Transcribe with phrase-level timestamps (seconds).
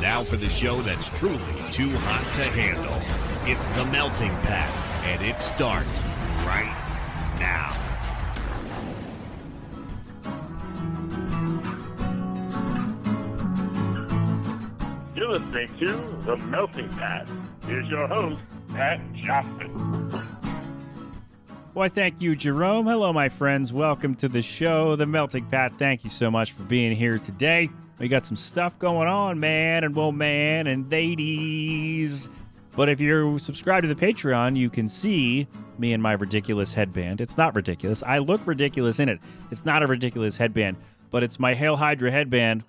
[0.00, 1.38] Now for the show that's truly
[1.72, 2.94] too hot to handle.
[3.50, 4.70] It's the Melting Pat,
[5.06, 6.04] and it starts
[6.46, 6.72] right
[7.40, 7.74] now.
[15.16, 17.28] You're listening to The Melting Pat.
[17.66, 19.70] Here's your host, Pat Johnson.
[21.72, 22.86] Why, thank you, Jerome.
[22.86, 23.72] Hello, my friends.
[23.72, 25.72] Welcome to the show, The Melting Pat.
[25.72, 27.68] Thank you so much for being here today.
[27.98, 32.28] We got some stuff going on, man and woman and ladies.
[32.76, 35.48] But if you're subscribed to the Patreon, you can see
[35.78, 37.20] me in my ridiculous headband.
[37.20, 38.04] It's not ridiculous.
[38.04, 39.18] I look ridiculous in it.
[39.50, 40.76] It's not a ridiculous headband,
[41.10, 42.62] but it's my Hail Hydra headband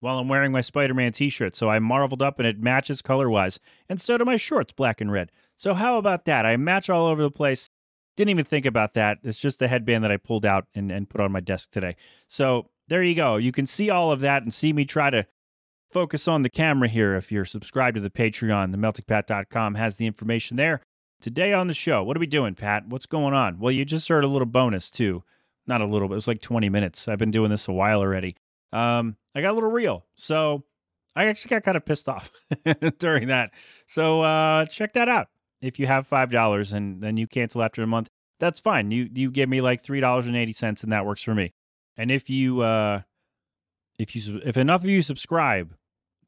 [0.00, 1.56] while I'm wearing my Spider Man t shirt.
[1.56, 3.58] So I marveled up and it matches color wise.
[3.88, 5.32] And so do my shorts, black and red.
[5.56, 6.44] So how about that?
[6.44, 7.70] I match all over the place.
[8.14, 9.18] Didn't even think about that.
[9.22, 11.96] It's just a headband that I pulled out and, and put on my desk today.
[12.28, 13.36] So there you go.
[13.36, 15.24] You can see all of that and see me try to
[15.90, 18.74] focus on the camera here if you're subscribed to the Patreon.
[18.74, 20.82] TheMeltingPat.com has the information there.
[21.20, 22.88] Today on the show, what are we doing, Pat?
[22.88, 23.58] What's going on?
[23.60, 25.22] Well, you just heard a little bonus too.
[25.66, 27.06] Not a little, but it was like 20 minutes.
[27.06, 28.36] I've been doing this a while already.
[28.72, 30.06] Um, I got a little real.
[30.16, 30.64] So
[31.14, 32.32] I actually got kind of pissed off
[32.98, 33.52] during that.
[33.86, 35.28] So uh, check that out.
[35.60, 38.08] If you have five dollars and then you cancel after a month,
[38.40, 38.90] that's fine.
[38.90, 41.52] You you give me like three dollars and eighty cents, and that works for me.
[42.00, 43.02] And if you uh,
[43.98, 45.74] if you if enough of you subscribe,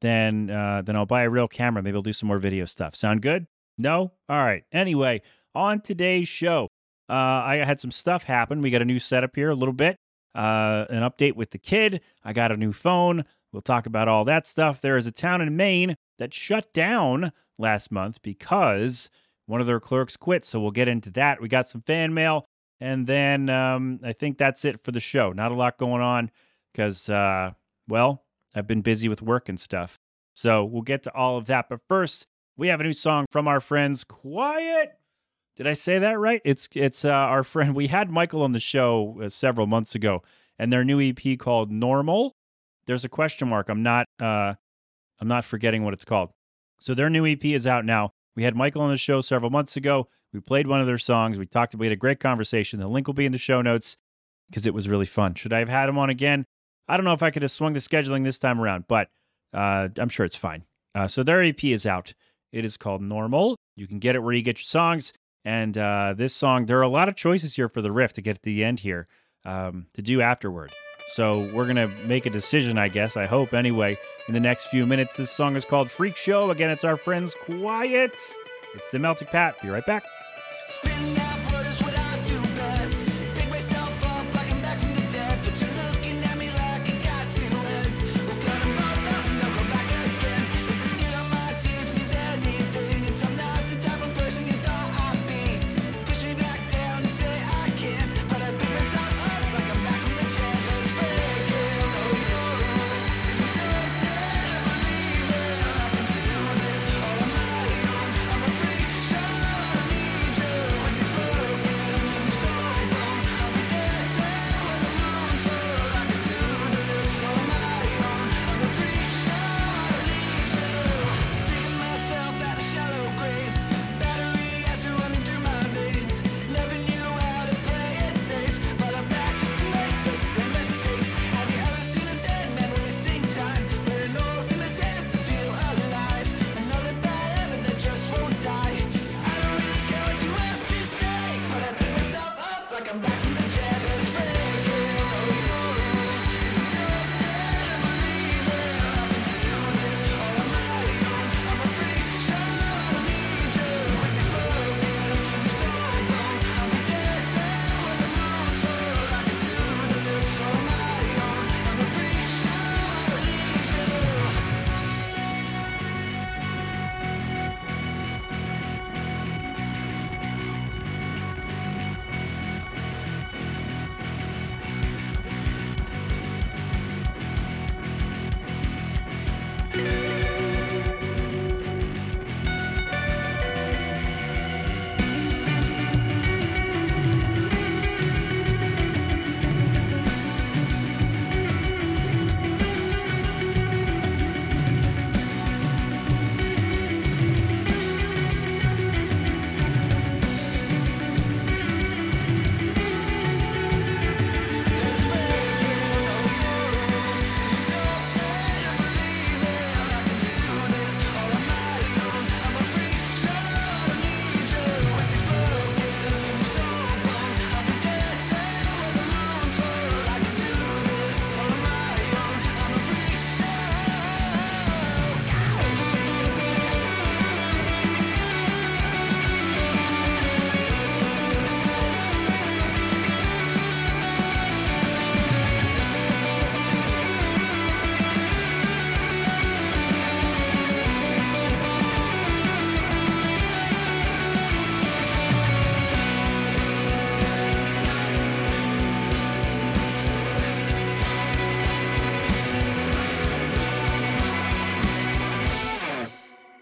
[0.02, 1.82] then uh, then I'll buy a real camera.
[1.82, 2.94] Maybe I'll do some more video stuff.
[2.94, 3.46] Sound good?
[3.78, 4.12] No?
[4.28, 4.64] All right.
[4.70, 5.22] Anyway,
[5.54, 6.68] on today's show,
[7.08, 8.60] uh, I had some stuff happen.
[8.60, 9.96] We got a new setup here a little bit.
[10.34, 12.02] Uh, an update with the kid.
[12.22, 13.24] I got a new phone.
[13.50, 14.82] We'll talk about all that stuff.
[14.82, 19.08] There is a town in Maine that shut down last month because
[19.46, 20.44] one of their clerks quit.
[20.44, 21.40] So we'll get into that.
[21.40, 22.44] We got some fan mail.
[22.82, 25.30] And then um, I think that's it for the show.
[25.30, 26.32] Not a lot going on
[26.72, 27.52] because, uh,
[27.86, 28.24] well,
[28.56, 30.00] I've been busy with work and stuff.
[30.34, 31.66] So we'll get to all of that.
[31.68, 34.98] But first, we have a new song from our friends Quiet.
[35.54, 36.42] Did I say that right?
[36.44, 37.76] It's it's uh, our friend.
[37.76, 40.24] We had Michael on the show uh, several months ago,
[40.58, 42.34] and their new EP called Normal.
[42.86, 43.68] There's a question mark.
[43.68, 44.54] I'm not uh,
[45.20, 46.30] I'm not forgetting what it's called.
[46.80, 48.12] So their new EP is out now.
[48.34, 50.08] We had Michael on the show several months ago.
[50.32, 51.38] We played one of their songs.
[51.38, 51.74] We talked.
[51.74, 52.80] We had a great conversation.
[52.80, 53.96] The link will be in the show notes
[54.48, 55.34] because it was really fun.
[55.34, 56.44] Should I have had him on again?
[56.88, 59.08] I don't know if I could have swung the scheduling this time around, but
[59.52, 60.64] uh, I'm sure it's fine.
[60.94, 62.14] Uh, so their EP is out.
[62.52, 63.56] It is called Normal.
[63.76, 65.12] You can get it where you get your songs.
[65.44, 68.22] And uh, this song, there are a lot of choices here for the riff to
[68.22, 69.08] get to the end here
[69.44, 70.72] um, to do afterward.
[71.14, 73.98] So we're going to make a decision, I guess, I hope anyway,
[74.28, 75.16] in the next few minutes.
[75.16, 76.50] This song is called Freak Show.
[76.50, 78.12] Again, it's our friends Quiet.
[78.74, 79.60] It's the Melting Pat.
[79.60, 80.04] Be right back.
[80.68, 81.41] Spinning out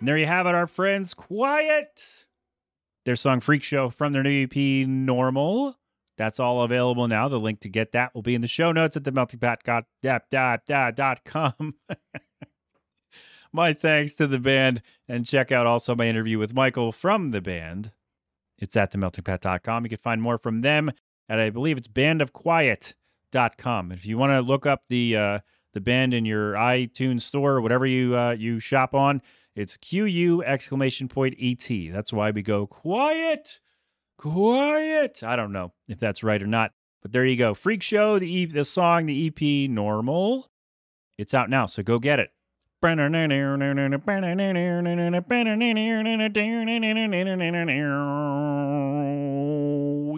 [0.00, 1.12] And there you have it, our friends.
[1.12, 2.24] Quiet.
[3.04, 5.76] Their song Freak Show from their new EP Normal.
[6.16, 7.28] That's all available now.
[7.28, 11.74] The link to get that will be in the show notes at themeltingpat.com.
[13.52, 17.42] my thanks to the band and check out also my interview with Michael from the
[17.42, 17.92] band.
[18.58, 19.84] It's at themeltingpat.com.
[19.84, 20.92] You can find more from them
[21.28, 23.92] at I believe it's bandofquiet.com.
[23.92, 25.40] If you want to look up the uh,
[25.72, 29.22] the band in your iTunes store or whatever you uh, you shop on,
[29.60, 31.68] it's QU exclamation point ET.
[31.92, 33.60] That's why we go quiet,
[34.16, 35.22] quiet.
[35.22, 36.72] I don't know if that's right or not,
[37.02, 37.52] but there you go.
[37.52, 40.50] Freak Show, the e- the song, the EP, normal.
[41.18, 42.30] It's out now, so go get it.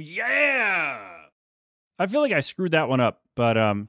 [0.05, 1.09] Yeah.
[1.99, 3.89] I feel like I screwed that one up, but um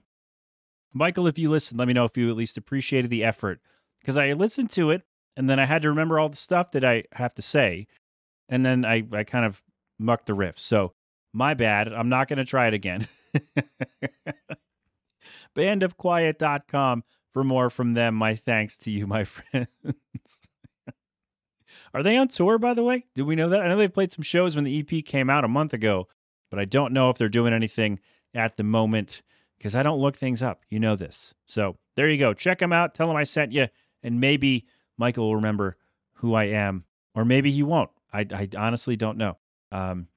[0.95, 3.59] Michael, if you listen, let me know if you at least appreciated the effort
[3.99, 5.03] because I listened to it
[5.35, 7.87] and then I had to remember all the stuff that I have to say,
[8.49, 9.61] and then I I kind of
[9.99, 10.59] mucked the riff.
[10.59, 10.93] So
[11.33, 11.91] my bad.
[11.91, 13.07] I'm not going to try it again.
[15.57, 18.15] Bandofquiet.com for more from them.
[18.15, 19.67] My thanks to you, my friends.
[21.93, 23.05] Are they on tour, by the way?
[23.13, 23.61] Do we know that?
[23.61, 26.07] I know they played some shows when the EP came out a month ago,
[26.49, 27.99] but I don't know if they're doing anything
[28.33, 29.21] at the moment
[29.57, 30.63] because I don't look things up.
[30.69, 31.35] You know this.
[31.47, 32.33] So there you go.
[32.33, 32.95] Check them out.
[32.95, 33.67] Tell them I sent you,
[34.01, 34.65] and maybe
[34.97, 35.77] Michael will remember
[36.15, 36.85] who I am,
[37.15, 37.89] or maybe he won't.
[38.11, 39.37] I, I honestly don't know.
[39.71, 40.07] Um,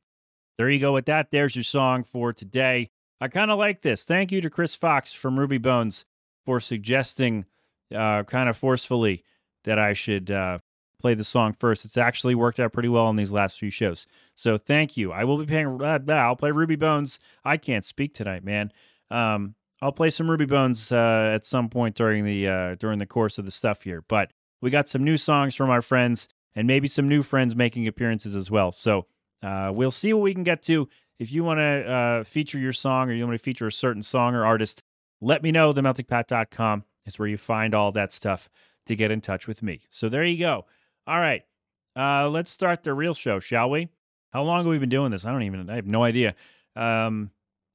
[0.59, 1.31] there you go with that.
[1.31, 2.91] There's your song for today.
[3.21, 4.05] I kind of like this.
[4.05, 6.05] Thank you to Chris Fox from Ruby Bones
[6.45, 7.47] for suggesting,
[7.95, 9.25] uh, kind of forcefully,
[9.65, 10.59] that I should uh,
[11.01, 11.85] play the song first.
[11.85, 14.07] It's actually worked out pretty well on these last few shows.
[14.35, 15.13] So thank you.
[15.13, 15.81] I will be paying.
[15.83, 17.19] Uh, I'll play Ruby Bones.
[17.45, 18.73] I can't speak tonight, man.
[19.11, 23.07] Um, I'll play some Ruby Bones uh, at some point during the uh, during the
[23.07, 24.03] course of the stuff here.
[24.07, 24.31] But
[24.61, 28.35] we got some new songs from our friends, and maybe some new friends making appearances
[28.35, 28.73] as well.
[28.73, 29.07] So
[29.43, 30.89] uh, we'll see what we can get to.
[31.19, 34.03] If you want to uh, feature your song, or you want to feature a certain
[34.03, 34.83] song or artist,
[35.21, 35.73] let me know.
[35.73, 38.49] TheMeltingPat.com is where you find all that stuff
[38.87, 39.83] to get in touch with me.
[39.91, 40.67] So there you go.
[41.07, 41.43] All right,
[41.95, 43.89] uh, let's start the real show, shall we?
[44.33, 45.25] How long have we been doing this?
[45.25, 45.71] I don't even.
[45.71, 46.35] I have no idea.
[46.75, 47.31] Um,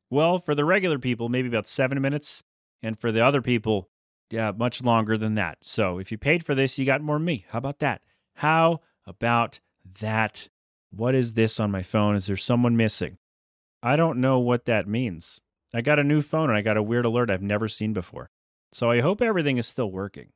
[0.09, 2.43] well, for the regular people, maybe about seven minutes,
[2.83, 3.89] and for the other people,
[4.31, 5.59] yeah, much longer than that.
[5.61, 7.45] So if you paid for this, you got more me.
[7.49, 8.01] How about that?
[8.35, 9.59] How about
[9.99, 10.49] that?
[10.91, 12.15] What is this on my phone?
[12.15, 13.17] Is there someone missing?
[13.83, 15.39] I don't know what that means.
[15.73, 18.29] I got a new phone and I got a weird alert I've never seen before.
[18.71, 20.29] So I hope everything is still working.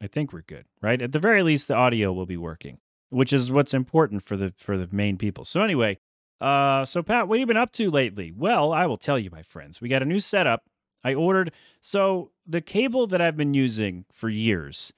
[0.00, 1.00] I think we're good, right?
[1.02, 2.78] At the very least, the audio will be working,
[3.10, 5.44] which is what's important for the for the main people.
[5.44, 5.98] So anyway,
[6.40, 8.32] uh, so Pat, what have you been up to lately?
[8.32, 9.80] Well, I will tell you, my friends.
[9.80, 10.62] We got a new setup.
[11.04, 11.52] I ordered.
[11.80, 14.92] So the cable that I've been using for years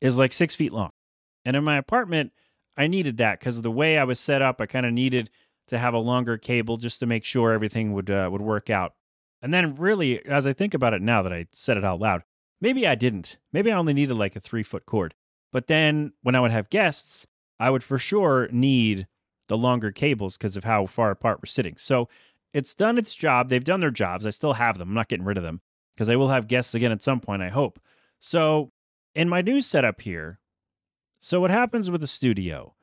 [0.00, 0.90] is like six feet long,
[1.44, 2.32] and in my apartment,
[2.76, 4.60] I needed that because of the way I was set up.
[4.60, 5.30] I kind of needed
[5.68, 8.94] to have a longer cable just to make sure everything would uh, would work out.
[9.42, 12.22] And then, really, as I think about it now that I said it out loud,
[12.60, 13.38] maybe I didn't.
[13.52, 15.14] Maybe I only needed like a three foot cord.
[15.52, 17.26] But then, when I would have guests,
[17.58, 19.06] I would for sure need
[19.48, 21.76] the longer cables because of how far apart we're sitting.
[21.78, 22.08] So
[22.52, 23.48] it's done its job.
[23.48, 24.26] They've done their jobs.
[24.26, 24.88] I still have them.
[24.88, 25.60] I'm not getting rid of them
[25.94, 27.80] because I will have guests again at some point, I hope.
[28.18, 28.70] So,
[29.14, 30.38] in my new setup here,
[31.18, 32.74] so what happens with the studio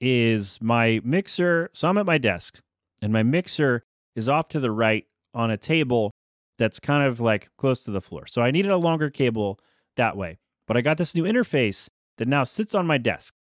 [0.00, 1.70] is my mixer.
[1.72, 2.60] So I'm at my desk,
[3.00, 6.12] and my mixer is off to the right on a table
[6.58, 8.26] that's kind of like close to the floor.
[8.26, 9.58] So I needed a longer cable
[9.96, 10.38] that way.
[10.66, 13.34] But I got this new interface that now sits on my desk.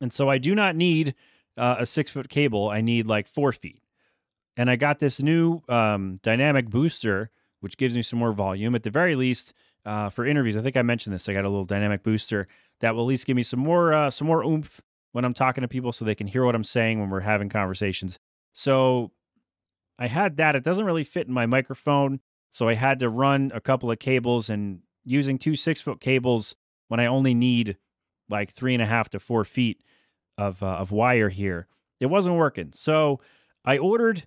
[0.00, 1.14] And so I do not need
[1.56, 2.68] uh, a six foot cable.
[2.68, 3.82] I need like four feet.
[4.56, 7.30] And I got this new um, dynamic booster,
[7.60, 8.74] which gives me some more volume.
[8.74, 9.54] At the very least,
[9.84, 11.28] uh, for interviews, I think I mentioned this.
[11.28, 12.48] I got a little dynamic booster
[12.80, 14.80] that will at least give me some more uh, some more oomph
[15.12, 17.48] when I'm talking to people, so they can hear what I'm saying when we're having
[17.48, 18.18] conversations.
[18.52, 19.12] So
[19.98, 20.56] I had that.
[20.56, 23.98] It doesn't really fit in my microphone, so I had to run a couple of
[23.98, 26.56] cables and using two six foot cables
[26.88, 27.76] when I only need
[28.28, 29.82] like three and a half to four feet
[30.36, 31.66] of uh, of wire here.
[32.00, 33.20] It wasn't working, so
[33.64, 34.26] I ordered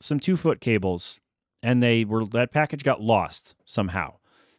[0.00, 1.20] some two foot cables,
[1.62, 4.14] and they were that package got lost somehow.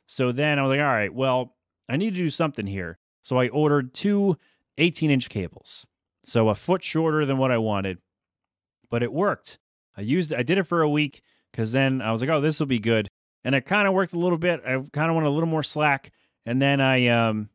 [0.06, 1.56] So then I was like, all right, well,
[1.88, 2.98] I need to do something here.
[3.22, 4.38] So I ordered two
[4.78, 5.86] 18 inch cables,
[6.24, 8.00] so a foot shorter than what I wanted,
[8.90, 9.60] but it worked.
[9.96, 12.60] I used I did it for a week because then I was like, oh, this
[12.60, 13.08] will be good,
[13.44, 14.62] and it kind of worked a little bit.
[14.66, 16.12] I kind of wanted a little more slack,
[16.46, 17.50] and then I um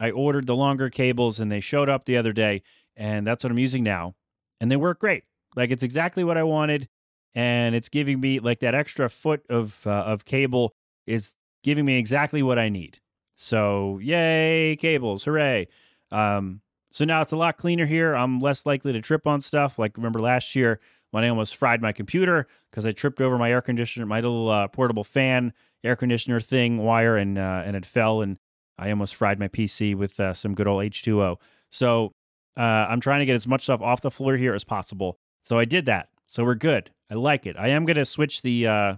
[0.00, 2.62] I ordered the longer cables, and they showed up the other day,
[2.96, 4.14] and that's what I'm using now,
[4.60, 5.24] and they work great.
[5.56, 6.88] Like it's exactly what I wanted,
[7.34, 10.74] and it's giving me like that extra foot of uh, of cable
[11.06, 12.98] is giving me exactly what I need.
[13.36, 15.68] So yay, cables, hooray!
[16.10, 18.14] Um, so now it's a lot cleaner here.
[18.14, 19.78] I'm less likely to trip on stuff.
[19.78, 20.80] Like remember last year
[21.10, 24.48] when I almost fried my computer because I tripped over my air conditioner, my little
[24.50, 25.52] uh, portable fan
[25.84, 28.38] air conditioner thing wire, and uh, and it fell, and
[28.78, 31.36] I almost fried my PC with uh, some good old H2O.
[31.70, 32.12] So
[32.56, 35.18] uh, I'm trying to get as much stuff off the floor here as possible.
[35.42, 36.08] So I did that.
[36.26, 36.90] So we're good.
[37.10, 37.56] I like it.
[37.58, 38.96] I am to switch the uh,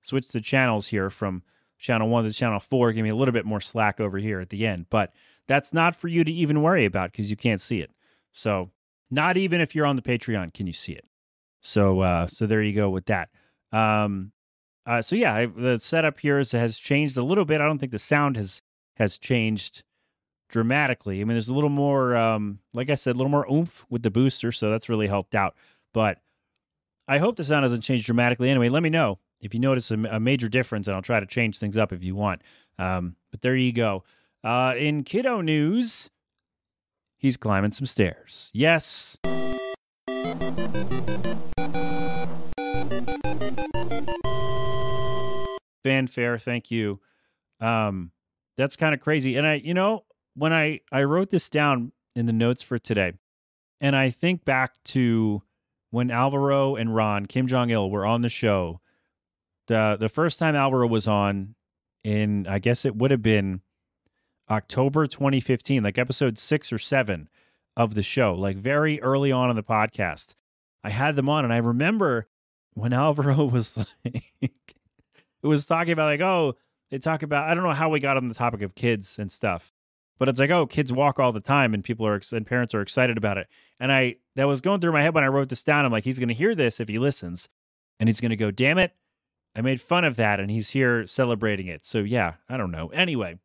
[0.00, 1.42] switch the channels here from
[1.78, 2.92] channel one to channel four.
[2.92, 5.12] Give me a little bit more slack over here at the end, but
[5.46, 7.90] that's not for you to even worry about because you can't see it.
[8.32, 8.70] So
[9.10, 11.04] not even if you're on the Patreon can you see it.
[11.60, 13.28] So uh, so there you go with that.
[13.70, 14.32] Um,
[14.86, 17.60] uh, so yeah, I, the setup here is, has changed a little bit.
[17.60, 18.62] I don't think the sound has
[18.96, 19.82] has changed
[20.48, 21.20] dramatically.
[21.20, 24.02] I mean, there's a little more, um, like I said, a little more oomph with
[24.02, 25.56] the booster, so that's really helped out.
[25.92, 26.18] But
[27.08, 28.50] I hope the sound hasn't changed dramatically.
[28.50, 31.26] Anyway, let me know if you notice a, a major difference, and I'll try to
[31.26, 32.42] change things up if you want.
[32.78, 34.04] Um, but there you go.
[34.44, 36.10] Uh, in kiddo news,
[37.18, 38.50] he's climbing some stairs.
[38.52, 39.18] Yes.
[45.84, 47.00] Fanfare, thank you.
[47.60, 48.12] Um,
[48.56, 49.36] that's kind of crazy.
[49.36, 53.12] And I, you know, when I I wrote this down in the notes for today,
[53.80, 55.42] and I think back to
[55.92, 58.80] when Alvaro and Ron Kim Jong Il were on the show.
[59.68, 61.54] The the first time Alvaro was on
[62.02, 63.60] in I guess it would have been
[64.50, 67.28] October 2015, like episode 6 or 7
[67.76, 70.34] of the show, like very early on in the podcast.
[70.82, 72.26] I had them on and I remember
[72.74, 76.56] when Alvaro was like it was talking about like, oh,
[76.90, 79.30] they talk about I don't know how we got on the topic of kids and
[79.30, 79.71] stuff.
[80.18, 82.82] But it's like, oh, kids walk all the time and people are and parents are
[82.82, 83.48] excited about it.
[83.80, 85.84] And I that was going through my head when I wrote this down.
[85.84, 87.48] I'm like, he's gonna hear this if he listens.
[87.98, 88.94] And he's gonna go, damn it,
[89.54, 91.84] I made fun of that and he's here celebrating it.
[91.84, 92.88] So yeah, I don't know.
[92.88, 93.38] Anyway,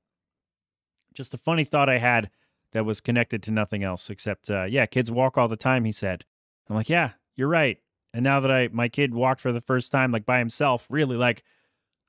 [1.14, 2.30] just a funny thought I had
[2.74, 5.92] that was connected to nothing else except uh, yeah, kids walk all the time, he
[5.92, 6.26] said.
[6.70, 7.80] I'm like, yeah, you're right.
[8.14, 11.18] And now that I my kid walked for the first time like by himself, really
[11.18, 11.44] like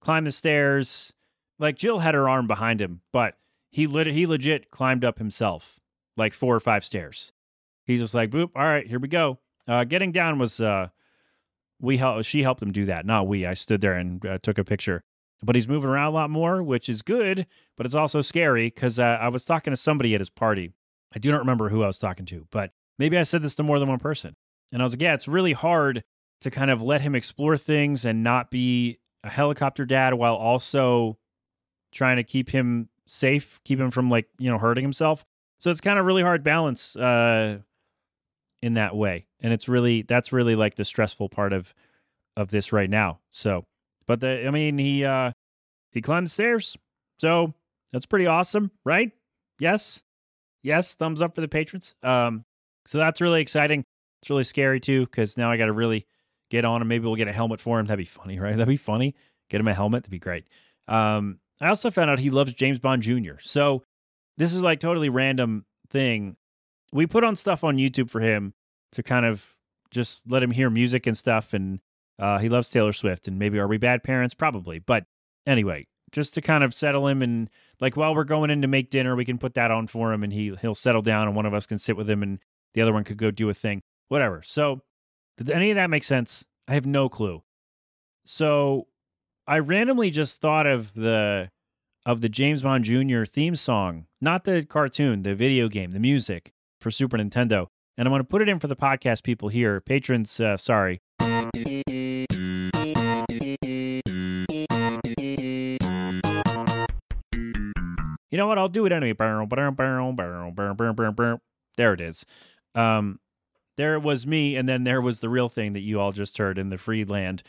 [0.01, 1.13] climbed the stairs,
[1.59, 3.37] like Jill had her arm behind him, but
[3.71, 5.81] he lit he legit climbed up himself
[6.17, 7.33] like four or five stairs.
[7.85, 9.39] He's just like, boop, all right, here we go.
[9.67, 10.89] Uh, getting down was uh,
[11.81, 13.47] we help she helped him do that, not we.
[13.47, 15.03] I stood there and uh, took a picture.
[15.43, 17.47] But he's moving around a lot more, which is good,
[17.77, 20.73] but it's also scary because uh, I was talking to somebody at his party.
[21.15, 23.63] I do not remember who I was talking to, but maybe I said this to
[23.63, 24.35] more than one person.
[24.73, 26.03] And I was like, yeah, it's really hard
[26.41, 31.19] to kind of let him explore things and not be a helicopter dad while also
[31.93, 35.25] trying to keep him safe, keep him from like, you know, hurting himself.
[35.59, 37.59] So it's kind of really hard balance uh
[38.63, 39.27] in that way.
[39.41, 41.75] And it's really that's really like the stressful part of
[42.37, 43.21] of this right now.
[43.31, 43.65] So,
[44.07, 45.33] but the I mean, he uh
[45.93, 46.77] he climbed the stairs.
[47.19, 47.55] So,
[47.93, 49.11] that's pretty awesome, right?
[49.59, 50.03] Yes.
[50.63, 51.95] Yes, thumbs up for the patrons.
[52.03, 52.45] Um
[52.87, 53.85] so that's really exciting.
[54.23, 56.07] It's really scary too cuz now I got to really
[56.51, 56.89] get on him.
[56.89, 57.87] Maybe we'll get a helmet for him.
[57.87, 58.57] That'd be funny, right?
[58.57, 59.15] That'd be funny.
[59.51, 60.03] Get him a helmet.
[60.03, 60.45] That'd be great.
[60.87, 63.35] Um I also found out he loves James Bond Jr.
[63.41, 63.83] So
[64.37, 66.37] this is like totally random thing.
[66.93, 68.55] We put on stuff on YouTube for him
[68.93, 69.57] to kind of
[69.91, 71.53] just let him hear music and stuff.
[71.53, 71.81] And
[72.19, 73.29] uh, he loves Taylor Swift.
[73.29, 74.35] And maybe are we bad parents?
[74.35, 74.79] Probably.
[74.79, 75.05] But
[75.47, 77.51] anyway, just to kind of settle him and
[77.81, 80.23] like while we're going in to make dinner, we can put that on for him
[80.23, 82.39] and he he'll settle down and one of us can sit with him and
[82.75, 83.83] the other one could go do a thing.
[84.09, 84.43] Whatever.
[84.43, 84.83] So
[85.37, 86.45] did any of that make sense?
[86.67, 87.43] I have no clue.
[88.25, 88.87] So
[89.49, 91.51] I randomly just thought of the
[92.05, 93.25] of the James Bond Jr.
[93.25, 96.53] theme song, not the cartoon, the video game, the music
[96.83, 97.69] for Super Nintendo.
[97.97, 99.81] And I'm going to put it in for the podcast people here.
[99.81, 101.01] Patrons, uh, sorry.
[108.31, 108.59] You know what?
[108.59, 109.15] I'll do it anyway.
[111.79, 112.27] There it is.
[112.75, 113.19] Um,
[113.79, 116.37] there it was me, and then there was the real thing that you all just
[116.37, 117.43] heard in the free land.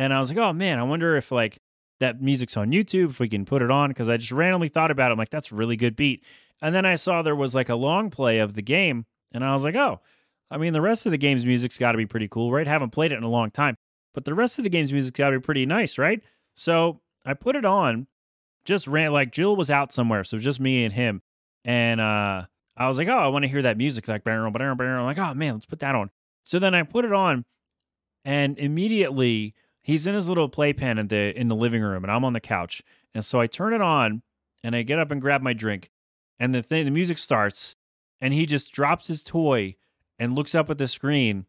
[0.00, 1.58] And I was like, oh man, I wonder if like
[1.98, 4.90] that music's on YouTube, if we can put it on, because I just randomly thought
[4.90, 5.12] about it.
[5.12, 6.24] I'm like, that's a really good beat.
[6.62, 9.52] And then I saw there was like a long play of the game, and I
[9.52, 10.00] was like, oh,
[10.50, 12.66] I mean, the rest of the game's music's got to be pretty cool, right?
[12.66, 13.76] Haven't played it in a long time,
[14.14, 16.22] but the rest of the game's music's got to be pretty nice, right?
[16.54, 18.06] So I put it on,
[18.64, 21.20] just ran like Jill was out somewhere, so just me and him,
[21.62, 24.26] and uh, I was like, oh, I want to hear that music, like.
[24.26, 26.08] I'm like, oh man, let's put that on.
[26.44, 27.44] So then I put it on,
[28.24, 32.24] and immediately he's in his little playpen in the in the living room, and I'm
[32.24, 32.82] on the couch,
[33.14, 34.22] and so I turn it on,
[34.62, 35.90] and I get up and grab my drink,
[36.38, 37.76] and the thing, the music starts,
[38.20, 39.76] and he just drops his toy
[40.18, 41.46] and looks up at the screen,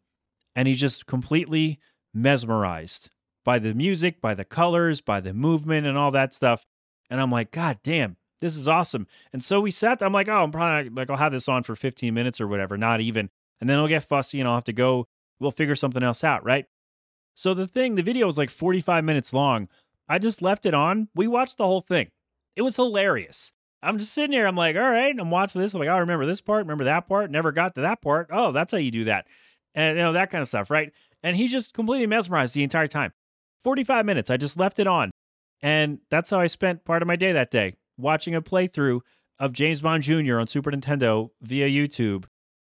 [0.56, 1.80] and he's just completely
[2.14, 3.10] mesmerized
[3.44, 6.66] by the music, by the colors, by the movement, and all that stuff.
[7.10, 9.08] And I'm like, God damn, This is awesome.
[9.34, 10.02] And so we sat.
[10.02, 12.78] I'm like, oh, I'm probably like I'll have this on for 15 minutes or whatever,
[12.78, 13.30] not even.
[13.60, 15.08] And then it'll get fussy, and I'll have to go.
[15.40, 16.66] We'll figure something else out, right?
[17.36, 19.68] So the thing, the video was like 45 minutes long.
[20.08, 21.08] I just left it on.
[21.16, 22.10] We watched the whole thing.
[22.56, 23.54] It was hilarious.
[23.84, 24.46] I'm just sitting here.
[24.46, 25.74] I'm like, all right, I'm watching this.
[25.74, 28.30] I'm like, oh, I remember this part, remember that part, never got to that part.
[28.32, 29.26] Oh, that's how you do that.
[29.74, 30.92] And you know, that kind of stuff, right?
[31.24, 33.14] And he just completely mesmerized the entire time.
[33.64, 34.30] 45 minutes.
[34.30, 35.12] I just left it on.
[35.62, 39.02] And that's how I spent part of my day that day, watching a playthrough
[39.40, 40.40] of James Bond Jr.
[40.40, 42.26] on Super Nintendo via YouTube.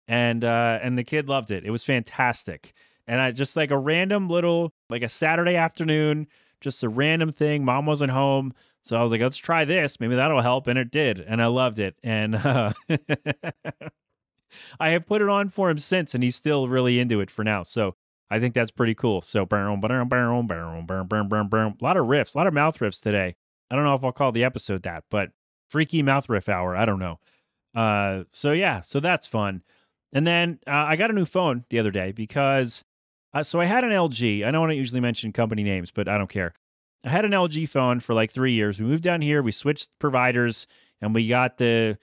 [0.08, 1.66] And uh and the kid loved it.
[1.66, 2.74] It was fantastic.
[3.08, 6.28] And I just like a random little, like a Saturday afternoon,
[6.62, 7.64] just a random thing.
[7.64, 8.54] Mom wasn't home.
[8.84, 10.00] So I was like, let's try this.
[10.00, 10.68] Maybe that'll help.
[10.68, 11.20] And it did.
[11.20, 11.96] And I loved it.
[12.04, 12.74] And uh,
[14.80, 17.44] I have put it on for him since, and he's still really into it for
[17.44, 17.64] now.
[17.64, 17.96] So
[18.30, 19.22] I think that's pretty cool.
[19.22, 19.46] So, a
[21.82, 23.36] lot of riffs, a lot of mouth riffs today.
[23.70, 25.30] I don't know if I'll call the episode that, but
[25.70, 26.76] freaky mouth riff hour.
[26.76, 27.20] I don't know.
[27.76, 29.64] Uh, so yeah, so that's fun.
[30.14, 32.84] And then uh, I got a new phone the other day because
[33.38, 34.44] uh, so I had an LG.
[34.44, 36.54] I don't usually mention company names, but I don't care.
[37.04, 38.80] I had an LG phone for like three years.
[38.80, 40.66] We moved down here, we switched providers,
[41.02, 41.98] and we got the.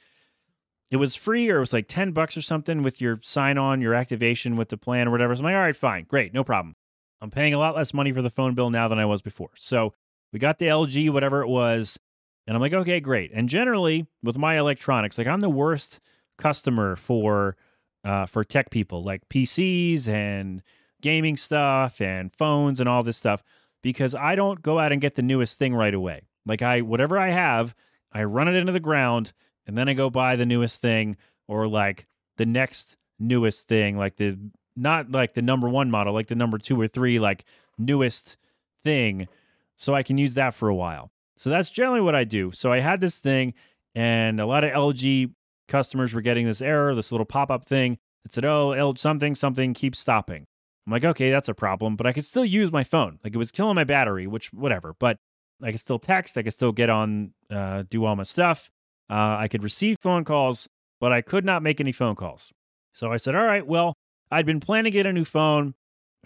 [0.90, 3.80] It was free, or it was like ten bucks or something with your sign on,
[3.80, 5.34] your activation with the plan or whatever.
[5.34, 6.76] So I'm like, all right, fine, great, no problem.
[7.20, 9.50] I'm paying a lot less money for the phone bill now than I was before.
[9.56, 9.92] So
[10.32, 11.98] we got the LG, whatever it was,
[12.46, 13.32] and I'm like, okay, great.
[13.34, 16.00] And generally with my electronics, like I'm the worst
[16.38, 17.56] customer for
[18.04, 20.62] uh, for tech people, like PCs and
[21.04, 23.42] gaming stuff and phones and all this stuff
[23.82, 26.22] because I don't go out and get the newest thing right away.
[26.46, 27.74] Like I whatever I have,
[28.10, 29.34] I run it into the ground
[29.66, 32.06] and then I go buy the newest thing or like
[32.38, 34.38] the next newest thing, like the
[34.74, 37.44] not like the number 1 model, like the number 2 or 3 like
[37.76, 38.38] newest
[38.82, 39.28] thing
[39.76, 41.10] so I can use that for a while.
[41.36, 42.50] So that's generally what I do.
[42.52, 43.52] So I had this thing
[43.94, 45.34] and a lot of LG
[45.68, 49.98] customers were getting this error, this little pop-up thing that said, "Oh, something something keeps
[49.98, 50.46] stopping."
[50.86, 53.18] I'm like, okay, that's a problem, but I could still use my phone.
[53.24, 54.94] Like it was killing my battery, which whatever.
[54.98, 55.18] But
[55.62, 56.36] I could still text.
[56.36, 58.70] I could still get on, uh, do all my stuff.
[59.08, 60.68] Uh, I could receive phone calls,
[61.00, 62.52] but I could not make any phone calls.
[62.92, 63.94] So I said, all right, well,
[64.30, 65.74] I'd been planning to get a new phone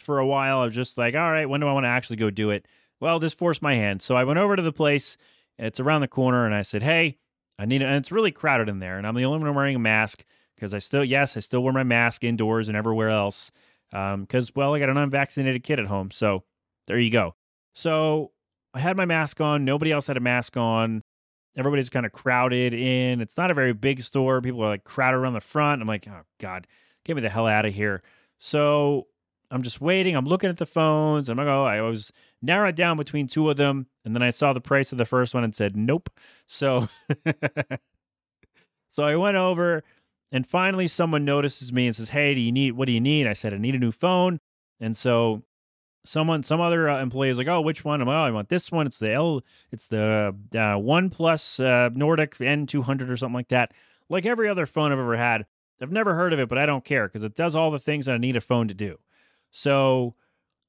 [0.00, 0.60] for a while.
[0.60, 2.66] I was just like, all right, when do I want to actually go do it?
[3.00, 4.02] Well, this forced my hand.
[4.02, 5.16] So I went over to the place.
[5.58, 7.18] It's around the corner, and I said, hey,
[7.58, 7.86] I need it.
[7.86, 10.74] And it's really crowded in there, and I'm the only one wearing a mask because
[10.74, 13.50] I still, yes, I still wear my mask indoors and everywhere else
[13.90, 16.44] because um, well i got an unvaccinated kid at home so
[16.88, 17.36] there you go.
[17.74, 18.32] So
[18.74, 21.04] i had my mask on nobody else had a mask on.
[21.56, 23.20] Everybody's kind of crowded in.
[23.20, 24.40] It's not a very big store.
[24.40, 25.80] People are like crowded around the front.
[25.80, 26.66] I'm like oh god
[27.04, 28.02] get me the hell out of here.
[28.38, 29.06] So
[29.50, 30.16] i'm just waiting.
[30.16, 31.28] I'm looking at the phones.
[31.28, 34.52] I'm like oh i was narrowed down between two of them and then i saw
[34.52, 36.10] the price of the first one and said nope.
[36.46, 36.88] So
[38.90, 39.84] so i went over
[40.30, 43.26] and finally, someone notices me and says, "Hey, do you need what do you need?"
[43.26, 44.40] I said, "I need a new phone."
[44.80, 45.42] And so,
[46.04, 48.48] someone, some other uh, employee is like, "Oh, which one?" I'm like, "Oh, I want
[48.48, 48.86] this one.
[48.86, 49.42] It's the L.
[49.72, 53.72] It's the uh, OnePlus uh, Nordic N200 or something like that.
[54.08, 55.46] Like every other phone I've ever had.
[55.80, 58.06] I've never heard of it, but I don't care because it does all the things
[58.06, 58.98] that I need a phone to do.
[59.50, 60.14] So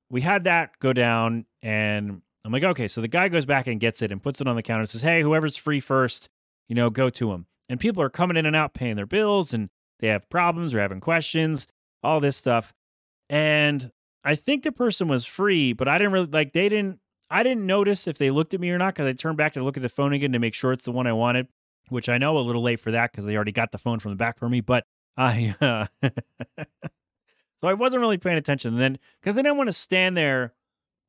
[0.09, 2.87] we had that go down, and I'm like, okay.
[2.87, 4.89] So the guy goes back and gets it and puts it on the counter and
[4.89, 6.29] says, "Hey, whoever's free first,
[6.67, 9.53] you know, go to him." And people are coming in and out paying their bills
[9.53, 11.67] and they have problems or having questions,
[12.03, 12.73] all this stuff.
[13.29, 13.91] And
[14.23, 17.65] I think the person was free, but I didn't really like they didn't I didn't
[17.65, 19.83] notice if they looked at me or not because I turned back to look at
[19.83, 21.47] the phone again to make sure it's the one I wanted,
[21.89, 24.11] which I know a little late for that because they already got the phone from
[24.11, 24.61] the back for me.
[24.61, 25.85] But I, uh,
[27.61, 28.77] so I wasn't really paying attention.
[28.77, 30.53] Then because I didn't want to stand there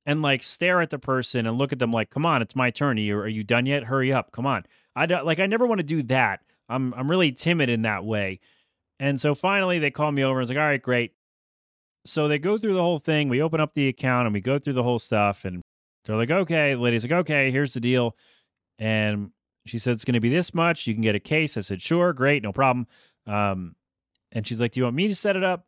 [0.04, 2.70] and like stare at the person and look at them like, come on, it's my
[2.70, 2.98] turn.
[2.98, 3.84] Are you, are you done yet?
[3.84, 4.64] Hurry up, come on.
[4.94, 6.40] I don't like I never want to do that.
[6.70, 8.40] I'm I'm really timid in that way.
[8.98, 11.12] And so finally they call me over and it's like, all right, great.
[12.06, 13.28] So they go through the whole thing.
[13.28, 15.44] We open up the account and we go through the whole stuff.
[15.44, 15.62] And
[16.04, 18.16] they're like, okay, the lady's like, okay, here's the deal.
[18.78, 19.30] And
[19.66, 20.86] she said, it's going to be this much.
[20.86, 21.56] You can get a case.
[21.56, 22.86] I said, sure, great, no problem.
[23.26, 23.74] Um,
[24.32, 25.66] and she's like, do you want me to set it up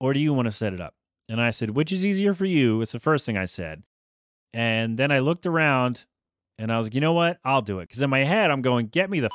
[0.00, 0.94] or do you want to set it up?
[1.28, 2.80] And I said, which is easier for you?
[2.80, 3.82] It's the first thing I said.
[4.54, 6.06] And then I looked around
[6.58, 7.38] and I was like, you know what?
[7.44, 7.88] I'll do it.
[7.88, 9.30] Because in my head, I'm going, get me the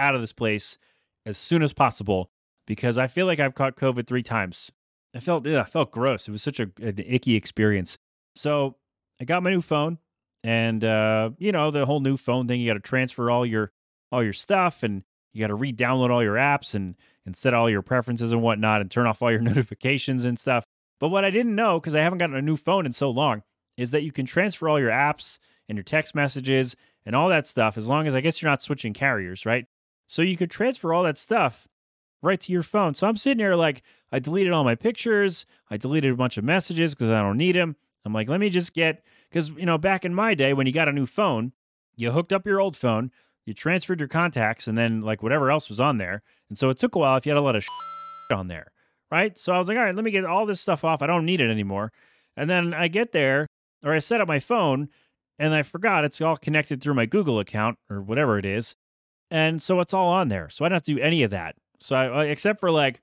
[0.00, 0.78] out of this place
[1.26, 2.30] as soon as possible
[2.66, 4.70] because I feel like I've caught COVID three times.
[5.14, 6.28] I felt yeah, I felt gross.
[6.28, 7.98] It was such a, an icky experience.
[8.34, 8.76] So
[9.20, 9.98] I got my new phone,
[10.44, 12.60] and uh, you know the whole new phone thing.
[12.60, 13.72] You got to transfer all your
[14.12, 16.94] all your stuff, and you got to re-download all your apps and
[17.26, 20.64] and set all your preferences and whatnot, and turn off all your notifications and stuff.
[21.00, 23.42] But what I didn't know because I haven't gotten a new phone in so long
[23.76, 27.46] is that you can transfer all your apps and your text messages and all that
[27.46, 29.66] stuff, as long as I guess you're not switching carriers, right?
[30.10, 31.68] So you could transfer all that stuff
[32.20, 32.94] right to your phone.
[32.94, 35.46] So I'm sitting here like, I deleted all my pictures.
[35.70, 37.76] I deleted a bunch of messages because I don't need them.
[38.04, 40.72] I'm like, let me just get, because, you know, back in my day when you
[40.72, 41.52] got a new phone,
[41.94, 43.12] you hooked up your old phone,
[43.46, 46.22] you transferred your contacts, and then like whatever else was on there.
[46.48, 47.64] And so it took a while if you had a lot of
[48.34, 48.72] on there,
[49.12, 49.38] right?
[49.38, 51.02] So I was like, all right, let me get all this stuff off.
[51.02, 51.92] I don't need it anymore.
[52.36, 53.46] And then I get there,
[53.84, 54.88] or I set up my phone,
[55.38, 58.74] and I forgot it's all connected through my Google account or whatever it is.
[59.30, 60.48] And so it's all on there.
[60.50, 61.54] So I don't have to do any of that.
[61.78, 63.00] So I, except for like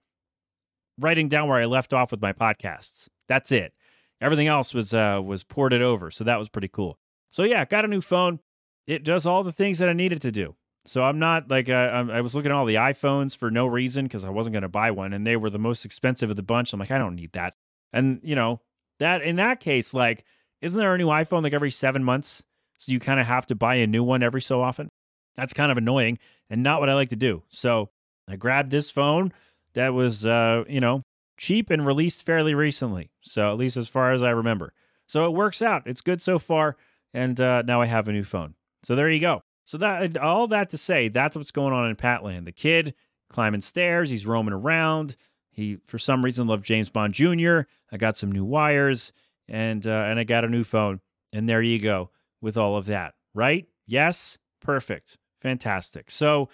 [1.00, 3.08] writing down where I left off with my podcasts.
[3.28, 3.74] That's it.
[4.20, 6.10] Everything else was uh, was ported over.
[6.12, 6.98] So that was pretty cool.
[7.30, 8.40] So yeah, got a new phone.
[8.88, 10.56] It does all the things that I needed to do.
[10.86, 14.06] So I'm not like I'm- I was looking at all the iPhones for no reason
[14.06, 16.44] because I wasn't going to buy one, and they were the most expensive of the
[16.44, 16.72] bunch.
[16.74, 17.56] I'm like, I don't need that.
[17.92, 18.62] And you know
[19.00, 20.24] that in that case, like,
[20.62, 22.44] isn't there a new iPhone like every seven months?
[22.78, 24.90] So you kind of have to buy a new one every so often.
[25.38, 26.18] That's kind of annoying
[26.50, 27.44] and not what I like to do.
[27.50, 27.90] So
[28.28, 29.32] I grabbed this phone
[29.74, 31.04] that was, uh, you know,
[31.38, 33.12] cheap and released fairly recently.
[33.22, 34.74] So at least as far as I remember.
[35.06, 35.84] So it works out.
[35.86, 36.76] It's good so far.
[37.14, 38.56] And uh, now I have a new phone.
[38.84, 39.44] So there you go.
[39.64, 42.48] So that all that to say, that's what's going on in Patland.
[42.48, 42.94] The kid
[43.30, 45.16] climbing stairs, he's roaming around.
[45.52, 47.62] He, for some reason, loved James Bond Jr.
[47.92, 49.12] I got some new wires,
[49.50, 51.02] and uh, and I got a new phone.
[51.34, 53.16] And there you go with all of that.
[53.34, 53.68] Right?
[53.86, 54.38] Yes.
[54.62, 55.18] Perfect.
[55.42, 56.10] Fantastic.
[56.10, 56.50] So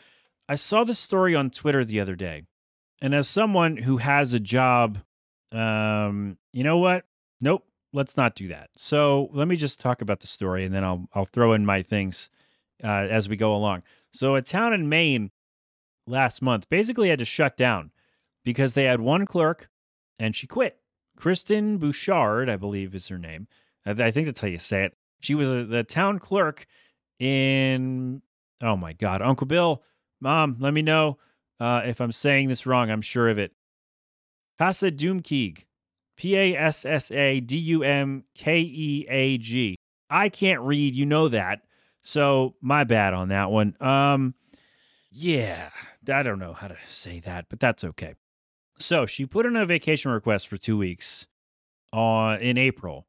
[0.48, 2.43] I saw this story on Twitter the other day,
[3.02, 5.00] and as someone who has a job,
[5.52, 7.06] um, you know what?
[7.41, 8.69] Nope, let's not do that.
[8.76, 11.82] So let me just talk about the story, and then I'll I'll throw in my
[11.82, 12.30] things
[12.84, 13.84] uh, as we go along.
[14.12, 15.32] So a town in Maine
[16.06, 17.91] last month basically had to shut down
[18.43, 19.69] because they had one clerk,
[20.19, 20.78] and she quit.
[21.15, 23.48] Kristen Bouchard, I believe, is her name.
[23.86, 24.98] I, think that's how you say it.
[25.19, 26.65] She was a, the town clerk
[27.19, 28.22] in
[28.63, 29.84] oh my god, Uncle Bill,
[30.19, 31.17] Mom, let me know
[31.60, 32.89] uh, if I'm saying this wrong.
[32.89, 33.52] I'm sure of it.
[34.60, 35.65] Passadumkeag.
[36.15, 39.76] P A S S A D U M K E A G.
[40.10, 41.62] I can't read, you know that.
[42.02, 43.76] So my bad on that one.
[43.82, 44.36] Um
[45.12, 45.69] yeah,
[46.12, 48.15] I don't know how to say that, but that's okay.
[48.80, 51.28] So she put in a vacation request for 2 weeks
[51.91, 53.08] on in April.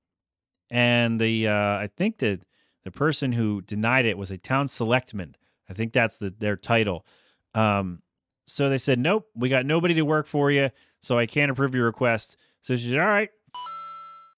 [0.71, 2.41] And the uh I think that
[2.85, 5.37] the person who denied it was a town selectman.
[5.69, 7.07] I think that's the their title.
[7.55, 8.03] Um,
[8.47, 11.75] so they said, nope, we got nobody to work for you, so I can't approve
[11.75, 12.37] your request.
[12.61, 13.31] So she said, all right,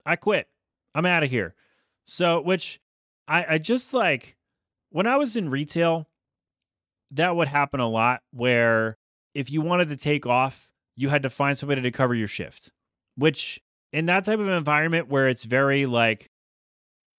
[0.04, 0.48] I quit.
[0.94, 1.54] I'm out of here.
[2.04, 2.80] So, which
[3.26, 4.36] I, I just like
[4.90, 6.08] when I was in retail,
[7.10, 8.96] that would happen a lot where
[9.34, 12.72] if you wanted to take off, you had to find somebody to cover your shift,
[13.16, 13.60] which
[13.92, 16.30] in that type of environment where it's very like,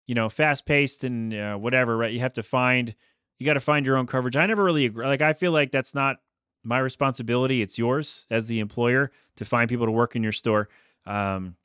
[0.08, 2.12] you know, fast paced and uh, whatever, right?
[2.12, 2.96] You have to find
[3.40, 4.36] you got to find your own coverage.
[4.36, 5.06] I never really agree.
[5.06, 6.18] Like, I feel like that's not
[6.64, 7.62] my responsibility.
[7.62, 10.70] It's yours as the employer to find people to work in your store.
[11.06, 11.56] Um,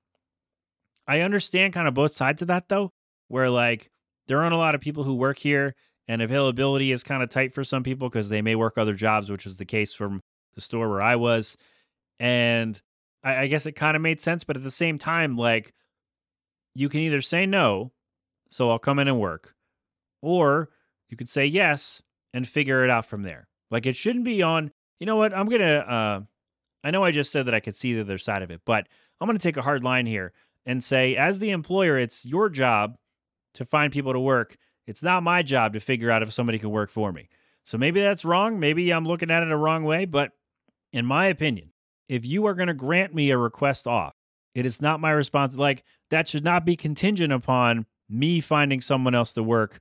[1.07, 2.93] I understand kind of both sides of that though,
[3.29, 3.91] where like
[4.29, 5.75] there aren't a lot of people who work here
[6.07, 9.31] and availability is kind of tight for some people because they may work other jobs,
[9.31, 10.23] which was the case from
[10.55, 11.57] the store where I was.
[12.21, 12.81] And
[13.25, 14.45] I, I guess it kind of made sense.
[14.45, 15.73] But at the same time, like
[16.75, 17.93] you can either say no,
[18.51, 19.55] so I'll come in and work,
[20.21, 20.71] or
[21.13, 23.47] you could say yes and figure it out from there.
[23.71, 25.35] Like it shouldn't be on, you know what?
[25.35, 26.21] I'm going to, uh,
[26.83, 28.89] I know I just said that I could see the other side of it, but
[29.21, 30.33] I'm going to take a hard line here
[30.65, 32.97] and say, as the employer, it's your job
[33.55, 34.57] to find people to work.
[34.87, 37.29] It's not my job to figure out if somebody can work for me.
[37.63, 38.59] So maybe that's wrong.
[38.59, 40.07] Maybe I'm looking at it a wrong way.
[40.07, 40.33] But
[40.95, 41.73] in my opinion,
[42.09, 44.15] if you are going to grant me a request off,
[44.55, 45.57] it is not my response.
[45.57, 49.79] Like that should not be contingent upon me finding someone else to work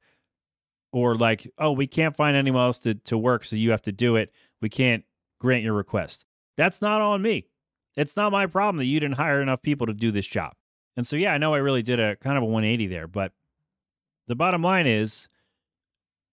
[0.91, 3.91] or like, oh, we can't find anyone else to, to work, so you have to
[3.91, 4.31] do it.
[4.61, 5.03] We can't
[5.39, 6.25] grant your request.
[6.57, 7.47] That's not on me.
[7.95, 10.53] It's not my problem that you didn't hire enough people to do this job.
[10.97, 13.31] And so, yeah, I know I really did a kind of a 180 there, but
[14.27, 15.27] the bottom line is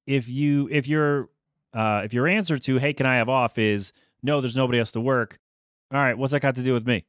[0.06, 1.28] if you if your
[1.74, 3.92] uh if your answer to hey can i have off is
[4.22, 5.38] no there's nobody else to work
[5.92, 7.04] all right what's that got to do with me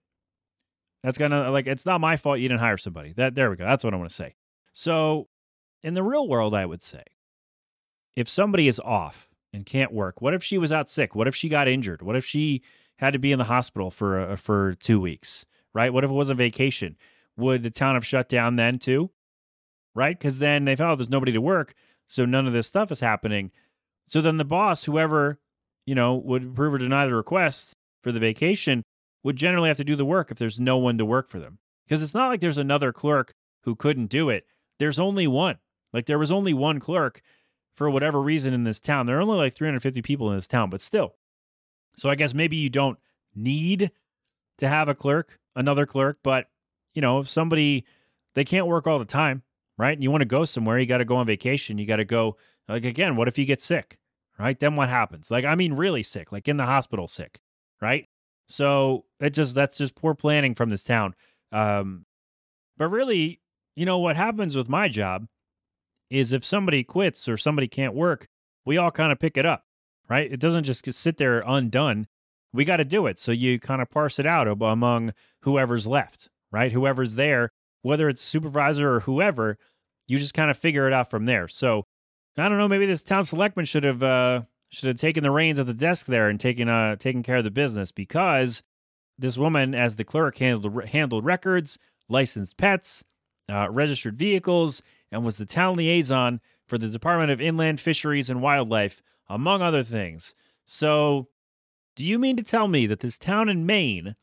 [1.02, 3.64] that's gonna like it's not my fault you didn't hire somebody that there we go
[3.64, 4.36] that's what i want to say
[4.74, 5.28] so
[5.82, 7.04] in the real world i would say
[8.20, 11.16] if somebody is off and can't work what if she was out sick?
[11.16, 12.02] What if she got injured?
[12.02, 12.62] What if she
[12.98, 15.94] had to be in the hospital for uh, for two weeks right?
[15.94, 16.98] What if it was a vacation?
[17.38, 19.12] Would the town have shut down then too?
[19.96, 20.18] Right?
[20.18, 21.74] Because then they felt oh, there's nobody to work
[22.08, 23.52] so none of this stuff is happening.
[24.08, 25.40] So then the boss whoever
[25.86, 28.84] you know would approve or deny the request for the vacation
[29.24, 31.60] would generally have to do the work if there's no one to work for them.
[31.86, 34.46] Because it's not like there's another clerk who couldn't do it.
[34.78, 35.58] There's only one.
[35.92, 37.22] Like there was only one clerk
[37.80, 39.06] for whatever reason in this town.
[39.06, 41.16] There are only like 350 people in this town, but still.
[41.96, 43.00] So I guess maybe you don't
[43.34, 43.92] need
[44.58, 46.48] to have a clerk, another clerk, but
[46.94, 47.86] you know, if somebody
[48.36, 49.44] they can't work all the time,
[49.78, 49.94] right?
[49.94, 52.06] And you want to go somewhere, you got to go on vacation, you got to
[52.06, 52.36] go
[52.68, 53.98] like again, what if you get sick?
[54.38, 54.60] Right?
[54.60, 55.32] Then what happens?
[55.32, 57.40] Like I mean really sick, like in the hospital sick,
[57.82, 58.10] right?
[58.50, 61.16] So it just that's just poor planning from this town.
[61.54, 62.06] Um
[62.78, 63.40] but really,
[63.78, 65.28] you know what happens with my job
[66.10, 68.28] is if somebody quits or somebody can't work,
[68.66, 69.64] we all kind of pick it up,
[70.10, 70.32] right?
[70.32, 72.08] It doesn't just sit there undone.
[72.52, 73.20] We got to do it.
[73.20, 76.72] So you kind of parse it out among whoever's left, right?
[76.72, 79.58] Whoever's there, whether it's supervisor or whoever,
[80.08, 81.48] you just kind of figure it out from there.
[81.48, 81.86] So
[82.38, 85.58] I don't know, maybe this town selectman should have uh should have taken the reins
[85.58, 88.64] at the desk there and taken uh taken care of the business because
[89.18, 93.04] this woman as the clerk handled handled records, licensed pets,
[93.52, 98.42] uh, registered vehicles, and was the town liaison for the Department of Inland Fisheries and
[98.42, 100.36] Wildlife, among other things.
[100.66, 101.30] So,
[101.96, 104.16] do you mean to tell me that this town in Maine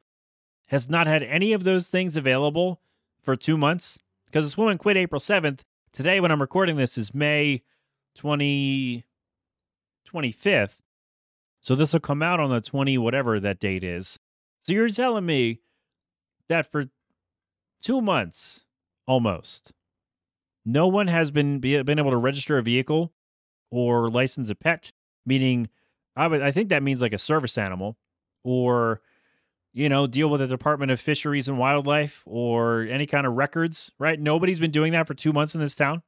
[0.67, 2.81] has not had any of those things available
[3.21, 3.99] for two months?
[4.25, 5.61] Because this woman quit April 7th.
[5.93, 7.63] Today, when I'm recording this, is May
[8.15, 9.05] 20,
[10.09, 10.77] 25th.
[11.61, 14.19] So, this will come out on the 20, whatever that date is.
[14.63, 15.61] So, you're telling me
[16.49, 16.87] that for
[17.83, 18.65] two months
[19.07, 19.73] almost,
[20.67, 23.13] no one has been be, been able to register a vehicle
[23.71, 24.93] or license a pet,
[25.25, 25.71] meaning
[26.15, 27.97] I would I think that means like a service animal
[28.45, 29.01] or
[29.73, 33.91] you know, deal with the Department of Fisheries and Wildlife or any kind of records,
[33.99, 34.19] right?
[34.19, 36.03] Nobody's been doing that for 2 months in this town.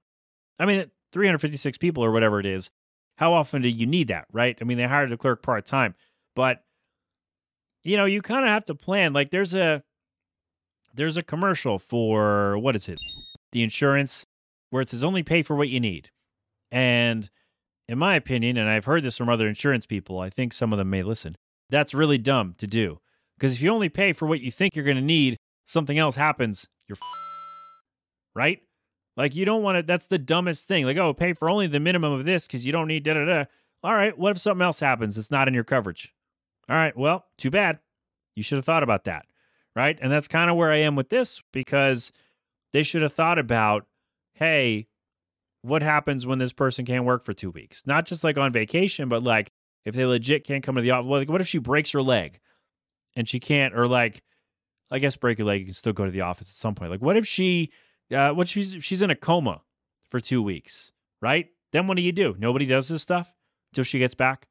[0.58, 2.70] I mean, 356 people or whatever it is.
[3.16, 4.56] How often do you need that, right?
[4.58, 5.94] I mean, they hired a clerk part-time,
[6.34, 6.64] but
[7.84, 9.82] you know, you kind of have to plan like there's a
[10.94, 12.98] there's a commercial for what is it?
[13.52, 14.26] The insurance
[14.70, 16.10] where it says only pay for what you need.
[16.70, 17.30] And
[17.88, 20.78] in my opinion, and I've heard this from other insurance people, I think some of
[20.78, 21.36] them may listen.
[21.70, 23.00] That's really dumb to do.
[23.38, 26.16] Because if you only pay for what you think you're going to need, something else
[26.16, 27.08] happens, you're f-
[28.34, 28.60] right?
[29.16, 30.84] Like you don't want to that's the dumbest thing.
[30.84, 33.24] Like, oh, pay for only the minimum of this because you don't need da da
[33.24, 33.44] da.
[33.82, 36.14] All right, what if something else happens that's not in your coverage?
[36.68, 37.78] All right, well, too bad.
[38.36, 39.26] You should have thought about that.
[39.74, 39.98] Right?
[40.00, 42.12] And that's kind of where I am with this because
[42.72, 43.86] they should have thought about
[44.38, 44.86] hey,
[45.62, 47.82] what happens when this person can't work for two weeks?
[47.86, 49.50] Not just like on vacation, but like
[49.84, 51.08] if they legit can't come to the office.
[51.08, 52.40] Like, what if she breaks her leg
[53.16, 54.22] and she can't, or like,
[54.90, 56.90] I guess break your leg, you can still go to the office at some point.
[56.90, 57.72] Like, what if she,
[58.14, 59.62] uh, what she's she's in a coma
[60.08, 61.48] for two weeks, right?
[61.72, 62.36] Then what do you do?
[62.38, 63.34] Nobody does this stuff
[63.72, 64.48] until she gets back.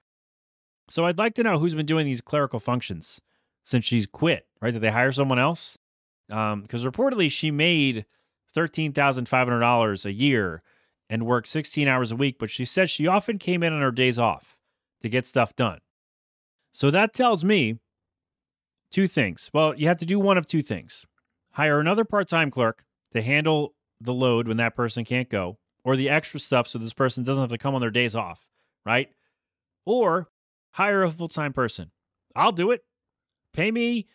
[0.89, 3.19] So I'd like to know who's been doing these clerical functions
[3.63, 4.71] since she's quit, right?
[4.71, 5.77] Did they hire someone else?
[6.27, 8.05] Because reportedly she made
[8.55, 10.61] $13,500 a year
[11.09, 13.91] and worked 16 hours a week, but she said she often came in on her
[13.91, 14.57] days off
[15.01, 15.79] to get stuff done.
[16.71, 17.79] So that tells me
[18.91, 19.49] two things.
[19.53, 21.05] Well, you have to do one of two things
[21.57, 25.95] hire another part time clerk to handle the load when that person can't go, or
[25.95, 28.45] the extra stuff so this person doesn't have to come on their days off,
[28.85, 29.09] right?
[29.85, 30.29] Or
[30.73, 31.91] hire a full time person.
[32.35, 32.83] I'll do it.
[33.53, 34.07] Pay me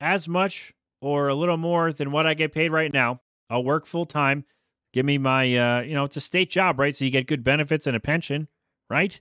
[0.00, 3.20] as much or a little more than what I get paid right now.
[3.50, 4.44] I'll work full time.
[4.92, 6.94] Give me my, uh, you know, it's a state job, right?
[6.94, 8.48] So you get good benefits and a pension,
[8.88, 9.20] right?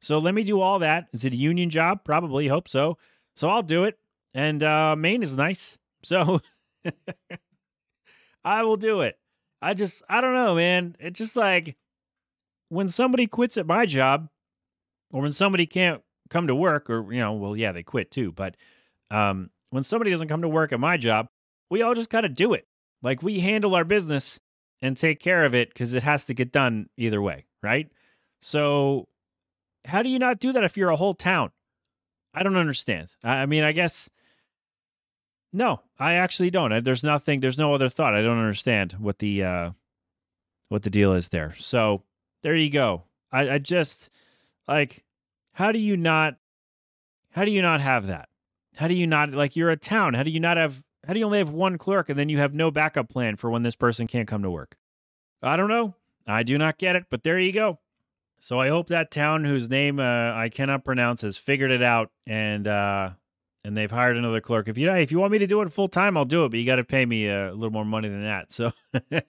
[0.00, 1.08] So let me do all that.
[1.12, 2.04] Is it a union job?
[2.04, 2.48] Probably.
[2.48, 2.98] Hope so.
[3.36, 3.98] So I'll do it.
[4.34, 5.78] And uh, Maine is nice.
[6.04, 6.40] So
[8.44, 9.16] I will do it.
[9.60, 10.96] I just, I don't know, man.
[10.98, 11.76] It's just like
[12.70, 14.28] when somebody quits at my job
[15.12, 18.32] or when somebody can't come to work, or, you know, well, yeah, they quit too.
[18.32, 18.56] But
[19.12, 21.28] um, when somebody doesn't come to work at my job,
[21.70, 22.66] we all just got to do it.
[23.02, 24.40] Like we handle our business
[24.80, 27.90] and take care of it because it has to get done either way, right?
[28.40, 29.08] So,
[29.84, 31.50] how do you not do that if you're a whole town?
[32.34, 33.08] I don't understand.
[33.22, 34.08] I mean, I guess
[35.52, 36.82] no, I actually don't.
[36.82, 37.40] There's nothing.
[37.40, 38.14] There's no other thought.
[38.14, 39.70] I don't understand what the uh,
[40.68, 41.54] what the deal is there.
[41.58, 42.02] So
[42.42, 43.04] there you go.
[43.30, 44.10] I, I just
[44.66, 45.04] like
[45.52, 46.36] how do you not
[47.30, 48.28] how do you not have that?
[48.76, 50.14] How do you not like you're a town?
[50.14, 52.38] How do you not have how do you only have one clerk and then you
[52.38, 54.76] have no backup plan for when this person can't come to work?
[55.42, 55.96] I don't know.
[56.26, 57.80] I do not get it, but there you go.
[58.38, 62.10] So I hope that town whose name uh, I cannot pronounce has figured it out
[62.26, 63.10] and uh,
[63.64, 64.68] and they've hired another clerk.
[64.68, 66.58] If you if you want me to do it full time, I'll do it, but
[66.58, 68.50] you got to pay me uh, a little more money than that.
[68.50, 68.72] So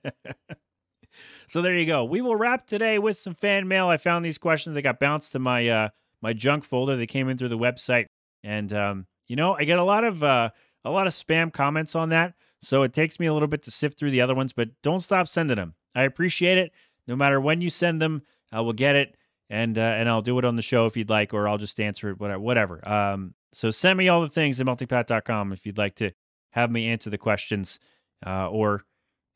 [1.47, 2.03] so there you go.
[2.03, 3.88] We will wrap today with some fan mail.
[3.88, 4.75] I found these questions.
[4.75, 5.89] They got bounced to my uh,
[6.21, 6.95] my junk folder.
[6.95, 8.05] They came in through the website,
[8.43, 10.49] and um, you know I get a lot of uh,
[10.84, 12.34] a lot of spam comments on that.
[12.62, 15.02] So it takes me a little bit to sift through the other ones, but don't
[15.02, 15.76] stop sending them.
[15.96, 16.72] I appreciate it.
[17.08, 18.24] No matter when you send them,
[18.56, 19.17] uh, we'll get it
[19.50, 21.80] and uh, and I'll do it on the show if you'd like, or I'll just
[21.80, 22.39] answer it, whatever.
[22.39, 22.88] whatever.
[22.88, 26.12] Um, so send me all the things at meltingpat.com if you'd like to
[26.52, 27.80] have me answer the questions,
[28.26, 28.84] uh, or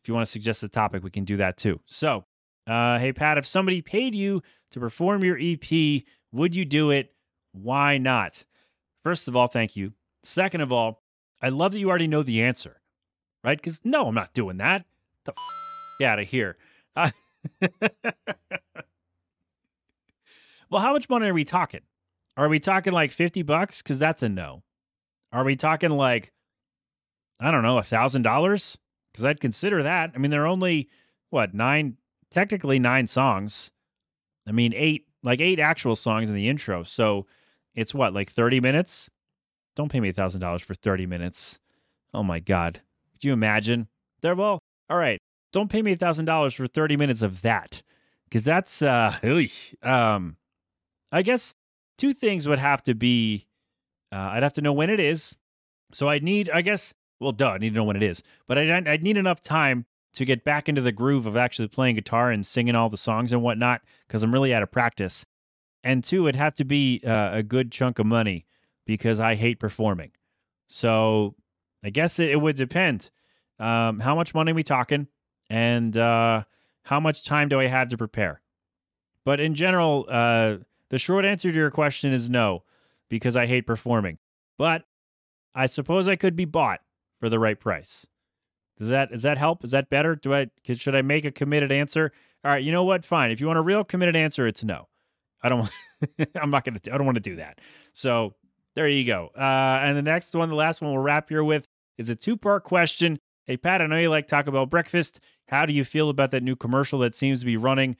[0.01, 1.81] if you want to suggest a topic, we can do that too.
[1.85, 2.25] So,
[2.65, 7.13] uh, hey Pat, if somebody paid you to perform your EP, would you do it?
[7.51, 8.45] Why not?
[9.03, 9.93] First of all, thank you.
[10.23, 11.03] Second of all,
[11.41, 12.81] I love that you already know the answer,
[13.43, 13.57] right?
[13.57, 14.85] Because no, I'm not doing that.
[15.25, 16.57] The f- out of here.
[16.95, 17.11] Uh,
[20.69, 21.81] well, how much money are we talking?
[22.35, 23.81] Are we talking like 50 bucks?
[23.81, 24.63] Because that's a no.
[25.31, 26.31] Are we talking like,
[27.39, 28.77] I don't know, a thousand dollars?
[29.11, 30.11] Because I'd consider that.
[30.15, 30.89] I mean, there are only,
[31.29, 31.97] what, nine,
[32.29, 33.71] technically nine songs.
[34.47, 36.83] I mean, eight, like eight actual songs in the intro.
[36.83, 37.25] So
[37.75, 39.09] it's what, like 30 minutes?
[39.77, 41.59] Don't pay me a thousand dollars for 30 minutes.
[42.11, 42.81] Oh my God.
[43.13, 43.87] Could you imagine?
[44.21, 44.57] There, well,
[44.89, 45.19] all right.
[45.53, 47.83] Don't pay me a thousand dollars for 30 minutes of that.
[48.31, 49.15] Cause that's uh
[49.83, 50.35] um
[51.11, 51.53] I guess
[51.97, 53.45] two things would have to be
[54.11, 55.35] uh, I'd have to know when it is.
[55.91, 58.23] So I'd need, I guess, well, duh, I need to know when it is.
[58.47, 61.95] But I'd, I'd need enough time to get back into the groove of actually playing
[61.95, 65.25] guitar and singing all the songs and whatnot because I'm really out of practice.
[65.83, 68.46] And two, it'd have to be uh, a good chunk of money
[68.87, 70.11] because I hate performing.
[70.67, 71.35] So
[71.83, 73.11] I guess it, it would depend.
[73.59, 75.07] Um, how much money we talking?
[75.49, 76.43] And uh,
[76.83, 78.41] how much time do I have to prepare?
[79.23, 80.57] But in general, uh,
[80.89, 82.63] the short answer to your question is no,
[83.09, 84.17] because I hate performing.
[84.57, 84.83] But
[85.53, 86.79] I suppose I could be bought
[87.19, 88.07] for the right price.
[88.79, 89.63] Does that does that help?
[89.63, 90.15] Is that better?
[90.15, 92.11] Do I should I make a committed answer?
[92.45, 93.03] All right, you know what?
[93.03, 93.31] Fine.
[93.31, 94.87] If you want a real committed answer, it's no.
[95.41, 95.69] I don't.
[96.35, 96.79] I'm not gonna.
[96.85, 97.59] I don't want to do that.
[97.91, 98.35] So
[98.77, 99.31] there you go.
[99.35, 102.37] Uh, and the next one, the last one, we'll wrap here with is a two
[102.37, 103.19] part question.
[103.47, 105.19] Hey Pat, I know you like Taco Bell breakfast.
[105.47, 107.97] How do you feel about that new commercial that seems to be running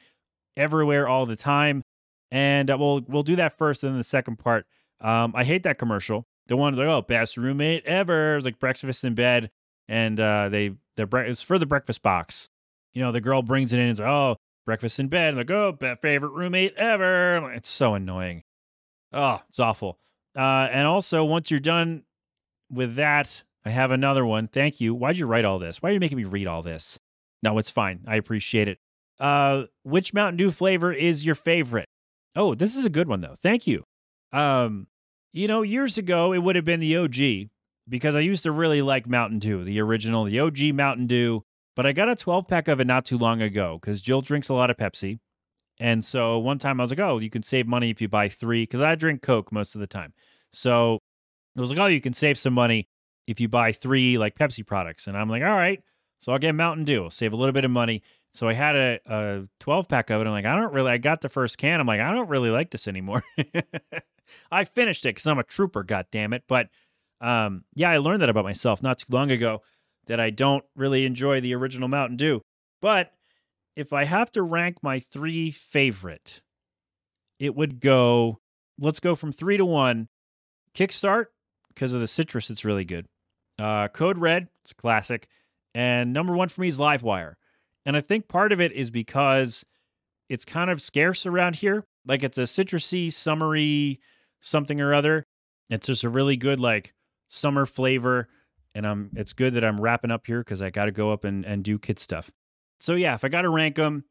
[0.56, 1.82] everywhere all the time?
[2.30, 4.68] And uh, we'll we'll do that first, and then the second part.
[5.02, 6.28] Um, I hate that commercial.
[6.46, 8.36] The one like, oh, best roommate ever.
[8.36, 9.50] It's like breakfast in bed,
[9.88, 12.50] and uh, they they're bre- it's for the breakfast box.
[12.94, 14.36] You know, the girl brings it in and says, oh,
[14.68, 15.34] breakfast in bed.
[15.34, 17.52] I'm like, oh, favorite roommate ever.
[17.54, 18.44] It's so annoying.
[19.12, 19.98] Oh, it's awful.
[20.36, 22.04] Uh, and also, once you're done
[22.72, 24.48] with that, I have another one.
[24.48, 24.94] Thank you.
[24.94, 25.82] Why'd you write all this?
[25.82, 27.00] Why are you making me read all this?
[27.44, 28.02] No, it's fine.
[28.08, 28.80] I appreciate it.
[29.20, 31.88] Uh, which Mountain Dew flavor is your favorite?
[32.36, 33.36] Oh, this is a good one though.
[33.42, 33.84] Thank you.
[34.32, 34.88] Um,
[35.34, 37.50] you know, years ago it would have been the OG
[37.90, 41.44] because I used to really like Mountain Dew, the original, the OG Mountain Dew.
[41.76, 44.50] But I got a 12 pack of it not too long ago because Jill drinks
[44.50, 45.20] a lot of Pepsi.
[45.80, 48.30] And so one time I was like, oh, you can save money if you buy
[48.30, 50.13] three because I drink Coke most of the time.
[50.52, 51.00] So
[51.56, 52.88] I was like, oh, you can save some money
[53.28, 55.08] if you buy three like Pepsi products.
[55.08, 55.82] And I'm like, all right.
[56.20, 58.02] So I'll get Mountain Dew, I'll save a little bit of money.
[58.34, 60.28] So I had a, a 12 pack of it.
[60.28, 61.80] I'm like, I don't really, I got the first can.
[61.80, 63.24] I'm like, I don't really like this anymore.
[64.52, 66.44] I finished it because I'm a trooper, God damn it.
[66.48, 66.70] But
[67.22, 69.62] um, yeah, I learned that about myself not too long ago
[70.08, 72.42] that I don't really enjoy the original Mountain Dew.
[72.82, 73.12] But
[73.78, 76.42] if I have to rank my three favorite,
[77.40, 78.40] it would go,
[78.80, 80.08] let's go from three to one.
[80.74, 81.26] Kickstart,
[81.70, 83.06] because of the citrus, it's really good.
[83.60, 85.28] Uh, Code Red, it's a classic.
[85.76, 87.36] And number one for me is Livewire.
[87.86, 89.64] And I think part of it is because
[90.28, 91.86] it's kind of scarce around here.
[92.04, 93.99] Like it's a citrusy, summery
[94.41, 95.24] something or other.
[95.70, 96.95] It's just a really good like
[97.28, 98.28] summer flavor.
[98.74, 101.24] And I'm it's good that I'm wrapping up here because I got to go up
[101.24, 102.32] and, and do kid stuff.
[102.80, 104.05] So yeah, if I got to rank them,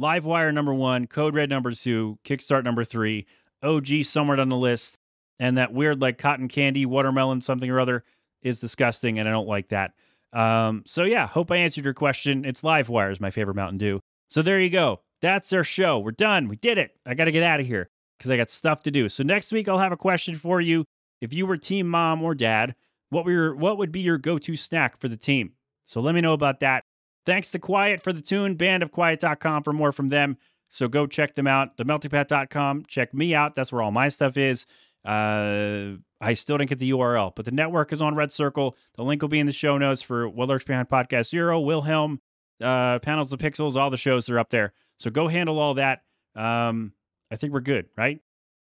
[0.00, 3.26] Livewire number one, Code Red number two, Kickstart number three,
[3.62, 4.98] OG somewhere on the list,
[5.38, 8.04] and that weird like cotton candy watermelon something or other
[8.42, 9.92] is disgusting, and I don't like that.
[10.32, 12.44] Um, so yeah, hope I answered your question.
[12.44, 14.00] It's Livewire is my favorite Mountain Dew.
[14.28, 15.00] So there you go.
[15.20, 15.98] That's our show.
[16.00, 16.48] We're done.
[16.48, 16.96] We did it.
[17.06, 19.08] I got to get out of here because I got stuff to do.
[19.08, 20.84] So next week I'll have a question for you.
[21.20, 22.74] If you were team mom or dad,
[23.10, 25.52] what were your, what would be your go-to snack for the team?
[25.86, 26.82] So let me know about that.
[27.26, 30.36] Thanks to Quiet for the tune, bandofquiet.com for more from them.
[30.68, 32.84] So go check them out, themeltingpat.com.
[32.86, 33.54] Check me out.
[33.54, 34.66] That's where all my stuff is.
[35.04, 38.76] Uh, I still didn't get the URL, but the network is on Red Circle.
[38.96, 42.20] The link will be in the show notes for What Lurks Behind Podcast Zero, Wilhelm,
[42.62, 44.72] uh, Panels of Pixels, all the shows are up there.
[44.98, 46.02] So go handle all that.
[46.34, 46.92] Um,
[47.30, 48.20] I think we're good, right?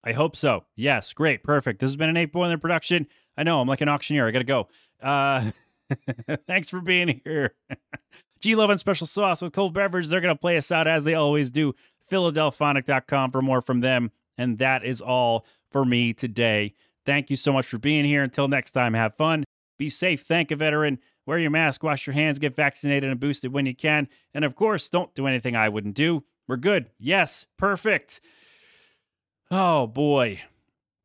[0.03, 0.65] I hope so.
[0.75, 1.79] Yes, great, perfect.
[1.79, 3.07] This has been an Eight Boiler production.
[3.37, 4.27] I know I'm like an auctioneer.
[4.27, 4.67] I got to go.
[5.01, 5.51] Uh,
[6.47, 7.55] thanks for being here.
[8.39, 10.07] G Love and Special Sauce with cold beverage.
[10.07, 11.73] They're going to play us out as they always do.
[12.11, 14.11] Philadelphonic.com for more from them.
[14.37, 16.73] And that is all for me today.
[17.05, 18.23] Thank you so much for being here.
[18.23, 19.43] Until next time, have fun,
[19.77, 23.53] be safe, thank a veteran, wear your mask, wash your hands, get vaccinated and boosted
[23.53, 24.07] when you can.
[24.33, 26.23] And of course, don't do anything I wouldn't do.
[26.47, 26.89] We're good.
[26.99, 28.21] Yes, perfect.
[29.51, 30.41] Oh boy.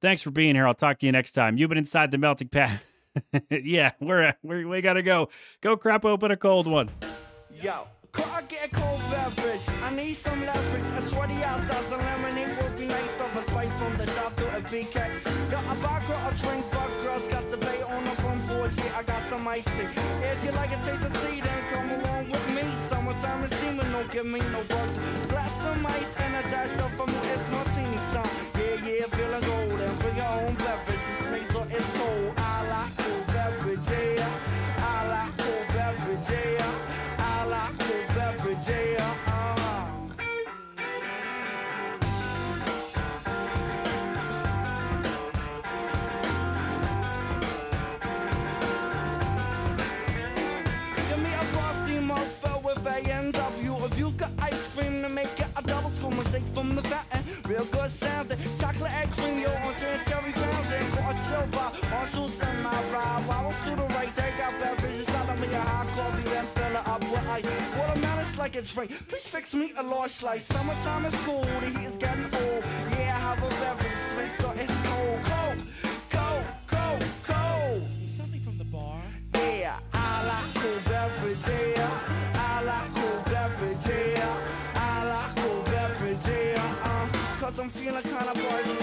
[0.00, 0.66] Thanks for being here.
[0.66, 1.58] I'll talk to you next time.
[1.58, 2.80] You've been inside the melting pot.
[3.50, 5.28] yeah, we're, we're we gotta go.
[5.60, 6.90] Go crap open a cold one.
[7.62, 9.60] Yo, could I get a cold beverage?
[9.84, 10.86] I need some leverage.
[10.96, 13.20] A sweaty outside, some lemonade would be nice.
[13.20, 14.94] Of a spice from the top to a BK.
[15.50, 18.72] Got a vodka, a drink, but girls got the bay on the front porch.
[18.78, 19.84] Yeah, I got some icy.
[20.22, 22.64] If you like a taste of tea, then come along with me.
[22.88, 24.90] Summertime is steaming, don't give me no buzz.
[25.28, 28.30] Glass some ice and a dash of from it's martini time.
[28.56, 29.94] Yeah, yeah, feeling golden.
[29.98, 31.06] Bring your own beverage.
[31.12, 32.32] It's me, so it's cold.
[32.38, 34.19] I like cold beverage,
[68.52, 68.88] It's rain.
[69.08, 70.44] Please fix me a large slice.
[70.44, 72.64] Summertime is cool, the heat is getting old.
[72.98, 75.62] Yeah, I have a beverage, sweet, so it's cold, cold,
[76.10, 77.88] cold, cold, cold.
[78.06, 79.00] Something from the bar.
[79.34, 82.00] Yeah, I like cool beverage, yeah.
[82.34, 84.36] I like cool beverage, yeah.
[84.74, 86.74] I like cool beverage, yeah.
[86.82, 88.76] Uh, cause I'm feeling kinda party.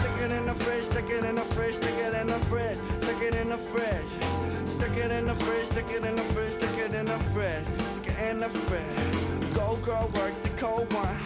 [0.00, 2.78] Stick it in the fridge, stick it in the fridge, stick it in the fridge,
[3.02, 4.10] stick it in the fridge.
[4.76, 7.64] Stick it in the fridge, stick it in the fridge, stick it in the fridge,
[8.28, 9.54] in the fridge.
[9.54, 11.16] Go girl, work the cold one.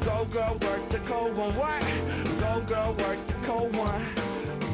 [0.00, 1.54] Go girl, work the cold one.
[1.56, 1.82] What?
[2.38, 4.04] Go girl, work the cold one.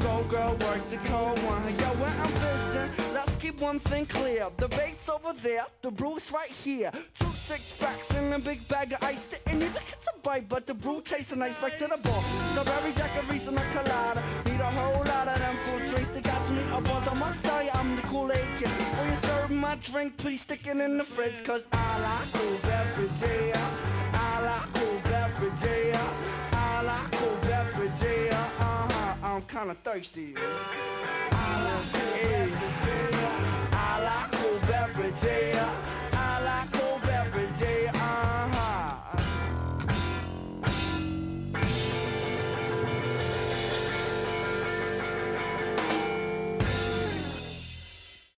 [0.00, 1.62] Go girl, work the cold one.
[1.80, 4.46] Yo, when I'm fishing, keep one thing clear.
[4.56, 6.90] The bait's over there, the brew's right here.
[7.18, 9.20] Two six packs and a big bag of ice.
[9.28, 11.54] Didn't even get to bite, but the brew tastes nice.
[11.56, 12.22] Back to the bar.
[12.52, 14.22] Strawberry daiquiris and a colada.
[14.46, 17.06] Need a whole lot of them fruit drinks that got me a buzz.
[17.06, 18.68] I must tell you, I'm the Kool-Aid kid.
[18.68, 21.44] When you serve my drink, please stick it in the fridge.
[21.44, 24.10] Cause I like cool beverage, yeah.
[24.14, 26.33] I like cool beverage, yeah.
[29.34, 30.32] I'm kind of thirsty.
[30.38, 33.18] I like cool.
[33.72, 35.93] I like cool beverages.